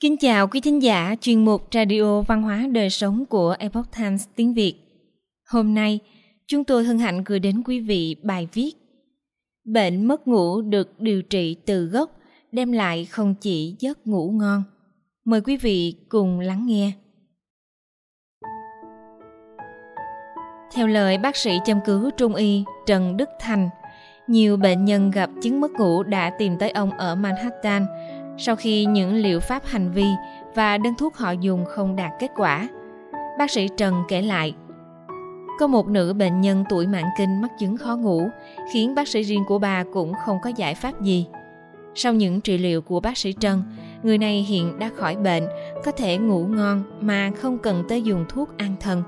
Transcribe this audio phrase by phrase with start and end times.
[0.00, 4.28] Kính chào quý thính giả chuyên mục Radio Văn hóa Đời Sống của Epoch Times
[4.36, 4.74] tiếng Việt.
[5.48, 6.00] Hôm nay,
[6.46, 8.72] chúng tôi hân hạnh gửi đến quý vị bài viết
[9.64, 12.10] Bệnh mất ngủ được điều trị từ gốc,
[12.52, 14.62] đem lại không chỉ giấc ngủ ngon.
[15.24, 16.92] Mời quý vị cùng lắng nghe.
[20.74, 23.68] Theo lời bác sĩ chăm cứu trung y Trần Đức Thành,
[24.28, 27.86] nhiều bệnh nhân gặp chứng mất ngủ đã tìm tới ông ở Manhattan
[28.38, 30.06] sau khi những liệu pháp hành vi
[30.54, 32.68] và đơn thuốc họ dùng không đạt kết quả.
[33.38, 34.54] Bác sĩ Trần kể lại,
[35.58, 38.28] có một nữ bệnh nhân tuổi mãn kinh mắc chứng khó ngủ,
[38.72, 41.26] khiến bác sĩ riêng của bà cũng không có giải pháp gì.
[41.94, 43.62] Sau những trị liệu của bác sĩ Trần,
[44.02, 45.46] người này hiện đã khỏi bệnh,
[45.84, 49.02] có thể ngủ ngon mà không cần tới dùng thuốc an thần.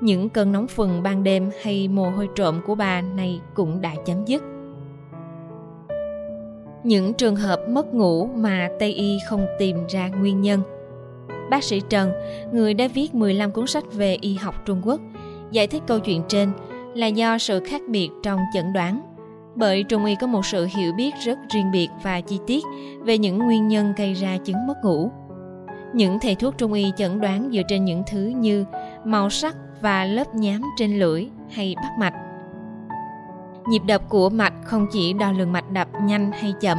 [0.00, 3.94] Những cơn nóng phừng ban đêm hay mồ hôi trộm của bà này cũng đã
[4.06, 4.42] chấm dứt.
[6.86, 10.60] Những trường hợp mất ngủ mà Tây Y không tìm ra nguyên nhân.
[11.50, 12.12] Bác sĩ Trần,
[12.52, 15.00] người đã viết 15 cuốn sách về y học Trung Quốc,
[15.50, 16.52] giải thích câu chuyện trên
[16.94, 19.00] là do sự khác biệt trong chẩn đoán.
[19.54, 22.64] Bởi Trung y có một sự hiểu biết rất riêng biệt và chi tiết
[23.04, 25.10] về những nguyên nhân gây ra chứng mất ngủ.
[25.94, 28.64] Những thầy thuốc Trung y chẩn đoán dựa trên những thứ như
[29.04, 32.25] màu sắc và lớp nhám trên lưỡi hay bắt mạch.
[33.68, 36.78] Nhịp đập của mạch không chỉ đo lường mạch đập nhanh hay chậm,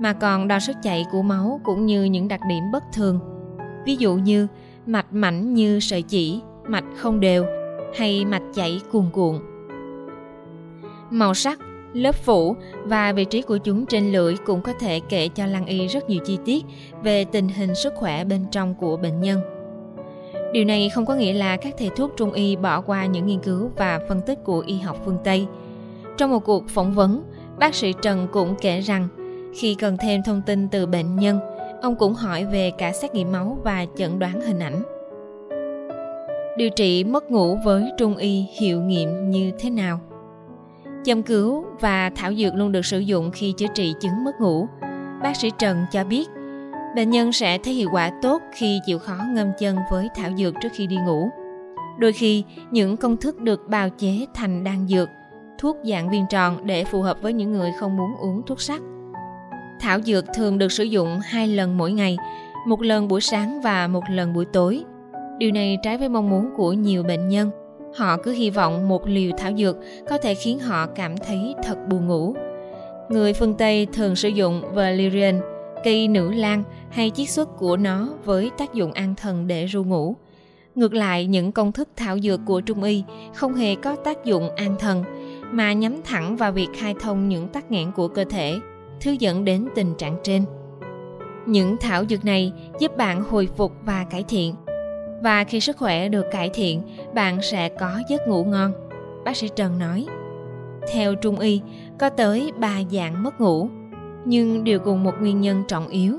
[0.00, 3.20] mà còn đo sức chạy của máu cũng như những đặc điểm bất thường.
[3.86, 4.46] Ví dụ như
[4.86, 7.46] mạch mảnh như sợi chỉ, mạch không đều
[7.94, 9.40] hay mạch chảy cuồn cuộn.
[11.10, 11.58] Màu sắc,
[11.92, 15.66] lớp phủ và vị trí của chúng trên lưỡi cũng có thể kể cho lăng
[15.66, 16.64] y rất nhiều chi tiết
[17.02, 19.40] về tình hình sức khỏe bên trong của bệnh nhân.
[20.52, 23.40] Điều này không có nghĩa là các thầy thuốc trung y bỏ qua những nghiên
[23.40, 25.46] cứu và phân tích của y học phương Tây.
[26.16, 27.24] Trong một cuộc phỏng vấn,
[27.58, 29.08] bác sĩ Trần cũng kể rằng
[29.54, 31.40] khi cần thêm thông tin từ bệnh nhân,
[31.82, 34.82] ông cũng hỏi về cả xét nghiệm máu và chẩn đoán hình ảnh.
[36.56, 40.00] Điều trị mất ngủ với trung y hiệu nghiệm như thế nào?
[41.04, 44.66] Châm cứu và thảo dược luôn được sử dụng khi chữa trị chứng mất ngủ.
[45.22, 46.28] Bác sĩ Trần cho biết,
[46.96, 50.54] bệnh nhân sẽ thấy hiệu quả tốt khi chịu khó ngâm chân với thảo dược
[50.62, 51.28] trước khi đi ngủ.
[51.98, 55.08] Đôi khi, những công thức được bào chế thành đan dược,
[55.58, 58.82] thuốc dạng viên tròn để phù hợp với những người không muốn uống thuốc sắc.
[59.80, 62.16] Thảo dược thường được sử dụng hai lần mỗi ngày,
[62.66, 64.84] một lần buổi sáng và một lần buổi tối.
[65.38, 67.50] Điều này trái với mong muốn của nhiều bệnh nhân.
[67.96, 69.76] Họ cứ hy vọng một liều thảo dược
[70.08, 72.34] có thể khiến họ cảm thấy thật buồn ngủ.
[73.08, 75.40] Người phương Tây thường sử dụng valerian,
[75.84, 79.84] cây nữ lan hay chiết xuất của nó với tác dụng an thần để ru
[79.84, 80.16] ngủ.
[80.74, 83.04] Ngược lại, những công thức thảo dược của Trung Y
[83.34, 85.04] không hề có tác dụng an thần,
[85.52, 88.58] mà nhắm thẳng vào việc khai thông những tắc nghẽn của cơ thể,
[89.00, 90.44] thứ dẫn đến tình trạng trên.
[91.46, 94.54] Những thảo dược này giúp bạn hồi phục và cải thiện.
[95.22, 96.82] Và khi sức khỏe được cải thiện,
[97.14, 98.72] bạn sẽ có giấc ngủ ngon.
[99.24, 100.06] Bác sĩ Trần nói.
[100.92, 101.60] Theo Trung Y,
[101.98, 103.68] có tới 3 dạng mất ngủ,
[104.24, 106.16] nhưng đều cùng một nguyên nhân trọng yếu.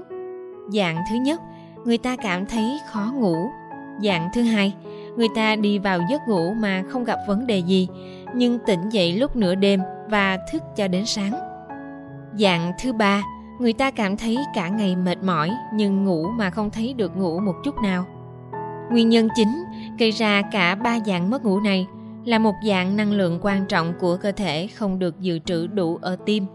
[0.69, 1.41] Dạng thứ nhất,
[1.85, 3.35] người ta cảm thấy khó ngủ.
[4.03, 4.73] Dạng thứ hai,
[5.15, 7.87] người ta đi vào giấc ngủ mà không gặp vấn đề gì,
[8.35, 11.33] nhưng tỉnh dậy lúc nửa đêm và thức cho đến sáng.
[12.39, 13.21] Dạng thứ ba,
[13.59, 17.39] người ta cảm thấy cả ngày mệt mỏi nhưng ngủ mà không thấy được ngủ
[17.39, 18.05] một chút nào.
[18.91, 19.63] Nguyên nhân chính
[19.99, 21.87] gây ra cả ba dạng mất ngủ này
[22.25, 25.99] là một dạng năng lượng quan trọng của cơ thể không được dự trữ đủ
[26.01, 26.45] ở tim.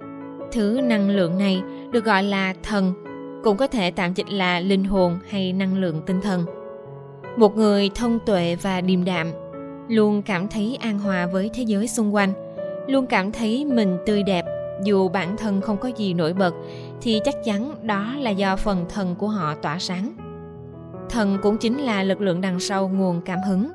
[0.53, 2.95] Thứ năng lượng này được gọi là thần,
[3.45, 6.45] cũng có thể tạm dịch là linh hồn hay năng lượng tinh thần.
[7.37, 9.33] Một người thông tuệ và điềm đạm
[9.91, 12.33] luôn cảm thấy an hòa với thế giới xung quanh,
[12.87, 14.45] luôn cảm thấy mình tươi đẹp.
[14.85, 16.55] Dù bản thân không có gì nổi bật,
[17.01, 20.13] thì chắc chắn đó là do phần thần của họ tỏa sáng.
[21.11, 23.71] Thần cũng chính là lực lượng đằng sau nguồn cảm hứng,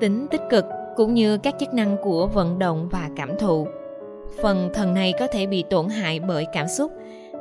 [0.00, 0.64] tính tích cực
[0.96, 3.68] cũng như các chức năng của vận động và cảm thụ.
[4.42, 6.92] Phần thần này có thể bị tổn hại bởi cảm xúc,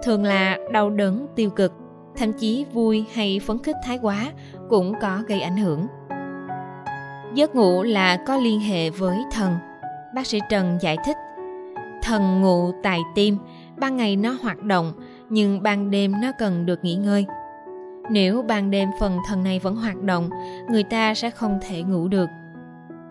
[0.04, 1.74] thường là đau đớn, tiêu cực,
[2.16, 4.31] thậm chí vui hay phấn khích thái quá
[4.69, 5.88] cũng có gây ảnh hưởng.
[7.38, 9.54] Giấc ngủ là có liên hệ với thần.
[10.16, 11.18] Bác sĩ Trần giải thích,
[12.04, 13.38] thần ngủ tại tim,
[13.78, 14.94] ban ngày nó hoạt động,
[15.30, 17.25] nhưng ban đêm nó cần được nghỉ ngơi.
[18.12, 20.30] Nếu ban đêm phần thần này vẫn hoạt động,
[20.69, 22.30] người ta sẽ không thể ngủ được.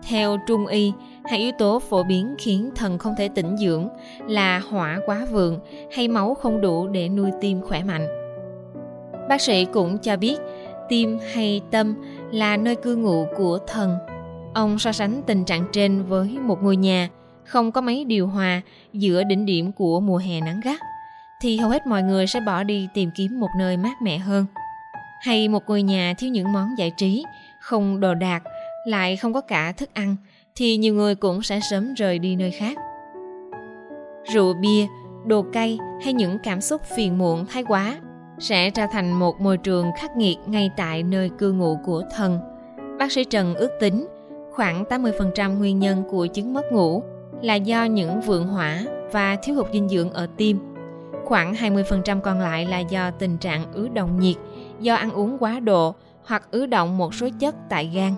[0.09, 0.91] Theo Trung Y,
[1.25, 3.89] hai yếu tố phổ biến khiến thần không thể tĩnh dưỡng
[4.27, 5.59] là hỏa quá vượng
[5.95, 8.07] hay máu không đủ để nuôi tim khỏe mạnh.
[9.29, 10.37] Bác sĩ cũng cho biết
[10.89, 11.95] tim hay tâm
[12.31, 13.97] là nơi cư ngụ của thần.
[14.57, 17.09] Ông so sánh tình trạng trên với một ngôi nhà
[17.43, 18.61] không có máy điều hòa
[18.93, 20.79] giữa đỉnh điểm của mùa hè nắng gắt
[21.41, 24.45] thì hầu hết mọi người sẽ bỏ đi tìm kiếm một nơi mát mẻ hơn.
[25.21, 27.25] hay một ngôi nhà thiếu những món giải trí,
[27.61, 28.43] không đồ đạc,
[28.85, 30.15] lại không có cả thức ăn,
[30.55, 32.77] thì nhiều người cũng sẽ sớm rời đi nơi khác.
[34.33, 34.87] Rượu bia,
[35.25, 37.97] đồ cay hay những cảm xúc phiền muộn thái quá
[38.39, 42.39] sẽ trở thành một môi trường khắc nghiệt ngay tại nơi cư ngụ của thần.
[42.99, 44.07] Bác sĩ Trần ước tính
[44.57, 47.03] khoảng 80% nguyên nhân của chứng mất ngủ
[47.41, 50.59] là do những vượng hỏa và thiếu hụt dinh dưỡng ở tim.
[51.25, 54.35] Khoảng 20% còn lại là do tình trạng ứ động nhiệt,
[54.79, 55.95] do ăn uống quá độ
[56.25, 58.13] hoặc ứ động một số chất tại gan.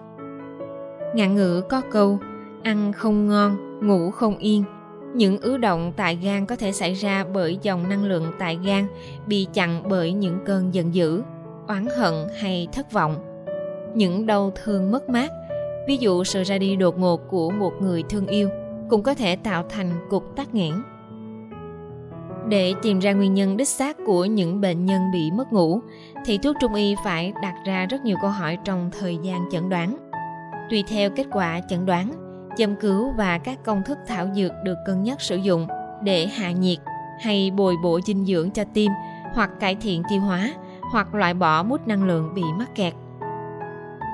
[1.15, 2.19] Ngạn ngữ có câu
[2.63, 4.63] ăn không ngon, ngủ không yên.
[5.15, 8.87] Những ứ động tại gan có thể xảy ra bởi dòng năng lượng tại gan
[9.27, 11.21] bị chặn bởi những cơn giận dữ,
[11.67, 13.15] oán hận hay thất vọng.
[13.95, 15.31] Những đau thương mất mát,
[15.87, 18.49] ví dụ sự ra đi đột ngột của một người thương yêu,
[18.89, 20.73] cũng có thể tạo thành cục tắc nghẽn.
[22.49, 25.79] Để tìm ra nguyên nhân đích xác của những bệnh nhân bị mất ngủ,
[26.25, 29.69] thì thuốc trung y phải đặt ra rất nhiều câu hỏi trong thời gian chẩn
[29.69, 29.97] đoán.
[30.69, 32.11] Tùy theo kết quả chẩn đoán,
[32.57, 35.67] châm cứu và các công thức thảo dược được cân nhắc sử dụng
[36.03, 36.77] để hạ nhiệt
[37.19, 38.91] hay bồi bổ dinh dưỡng cho tim
[39.33, 40.53] hoặc cải thiện tiêu hóa
[40.91, 42.93] hoặc loại bỏ mút năng lượng bị mắc kẹt.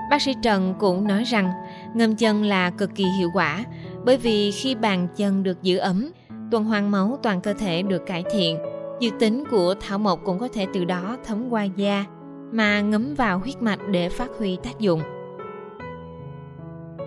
[0.10, 1.52] Bác sĩ Trần cũng nói rằng
[1.94, 3.63] ngâm chân là cực kỳ hiệu quả
[4.06, 6.12] bởi vì khi bàn chân được giữ ấm,
[6.52, 8.57] tuần hoàn máu toàn cơ thể được cải thiện,
[9.02, 12.06] dược tính của thảo mộc cũng có thể từ đó thấm qua da
[12.52, 15.02] mà ngấm vào huyết mạch để phát huy tác dụng.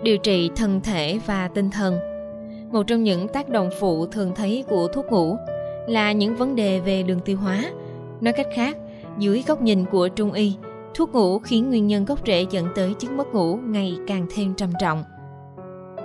[0.03, 1.99] Điều trị thân thể và tinh thần.
[2.71, 5.37] Một trong những tác động phụ thường thấy của thuốc ngủ
[5.87, 7.63] là những vấn đề về đường tiêu hóa.
[8.21, 8.77] Nói cách khác
[9.17, 10.55] dưới góc nhìn của trung y
[10.95, 14.53] thuốc ngủ khiến nguyên nhân gốc rễ dẫn tới chứng mất ngủ ngày càng thêm
[14.53, 15.03] trầm trọng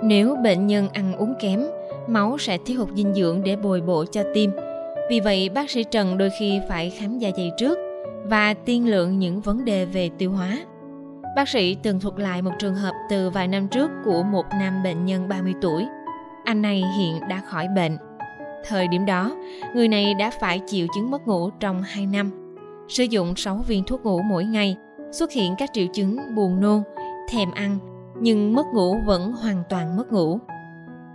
[0.03, 1.63] nếu bệnh nhân ăn uống kém
[2.07, 4.51] máu sẽ thiếu hụt dinh dưỡng để bồi bổ cho tim
[5.09, 7.77] vì vậy bác sĩ trần đôi khi phải khám dạ dày trước
[8.25, 10.57] và tiên lượng những vấn đề về tiêu hóa
[11.35, 14.83] Bác sĩ từng thuật lại một trường hợp từ vài năm trước của một nam
[14.83, 15.85] bệnh nhân 30 tuổi.
[16.43, 17.97] Anh này hiện đã khỏi bệnh.
[18.65, 19.35] Thời điểm đó,
[19.75, 22.44] người này đã phải chịu chứng mất ngủ trong 2 năm.
[22.87, 24.77] Sử dụng 6 viên thuốc ngủ mỗi ngày,
[25.11, 26.83] xuất hiện các triệu chứng buồn nôn,
[27.29, 27.77] thèm ăn,
[28.21, 30.39] nhưng mất ngủ vẫn hoàn toàn mất ngủ.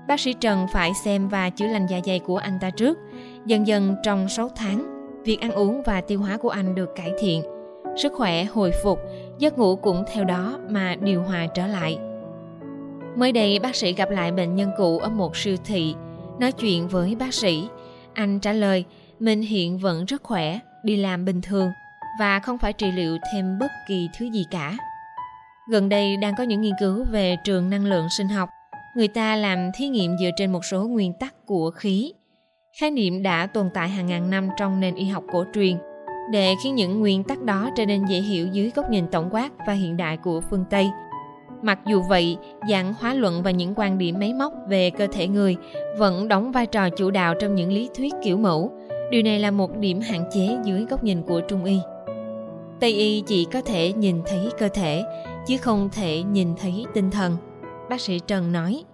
[0.09, 2.99] Bác sĩ Trần phải xem và chữa lành dạ dày của anh ta trước.
[3.47, 4.87] Dần dần trong 6 tháng,
[5.25, 7.43] việc ăn uống và tiêu hóa của anh được cải thiện–
[7.97, 8.99] sức khỏe hồi phục,
[9.39, 11.99] giấc ngủ cũng theo đó mà điều hòa trở lại.
[13.17, 15.95] Mới đây bác sĩ gặp lại bệnh nhân cũ ở một siêu thị,
[16.39, 17.69] nói chuyện với bác sĩ.
[18.15, 18.85] Anh trả lời
[19.21, 21.71] mình hiện vẫn rất khỏe, đi làm bình thường
[22.21, 24.77] và không phải trị liệu thêm bất kỳ thứ gì cả.
[25.71, 28.49] Gần đây đang có những nghiên cứu về trường năng lượng sinh học.
[28.97, 32.13] Người ta làm thí nghiệm dựa trên một số nguyên tắc của khí.
[32.81, 35.79] Khái niệm đã tồn tại hàng ngàn năm trong nền y học cổ truyền–
[36.31, 39.51] để khiến những nguyên tắc đó trở nên dễ hiểu dưới góc nhìn tổng quát
[39.67, 40.91] và hiện đại của phương Tây.
[41.63, 42.37] Mặc dù vậy,
[42.71, 45.57] dạng hóa luận và những quan điểm máy móc về cơ thể người
[45.99, 48.73] vẫn đóng vai trò chủ đạo trong những lý thuyết kiểu mẫu.
[49.11, 51.79] Điều này là một điểm hạn chế dưới góc nhìn của Trung Y.
[52.81, 55.05] Tây Y chỉ có thể nhìn thấy cơ thể,
[55.47, 57.37] chứ không thể nhìn thấy tinh thần.
[57.91, 58.85] Bác sĩ Trần nói.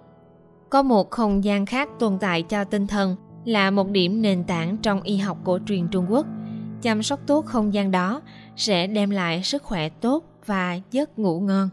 [0.71, 4.77] Có một không gian khác tồn tại cho tinh thần là một điểm nền tảng
[4.77, 6.27] trong y học cổ truyền Trung Quốc–
[6.82, 8.23] chăm sóc tốt không gian đó
[8.56, 11.69] sẽ đem lại sức khỏe tốt và giấc ngủ ngon.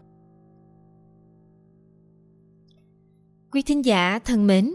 [3.52, 4.74] Quý thính giả thân mến,